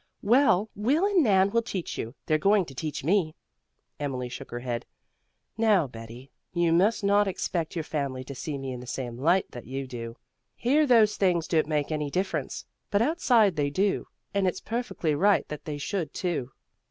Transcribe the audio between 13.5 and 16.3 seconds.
they do; and it's perfectly right that they should,